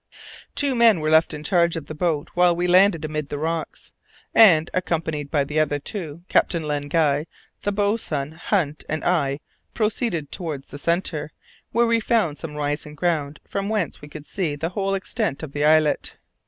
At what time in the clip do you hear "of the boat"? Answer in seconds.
1.75-2.29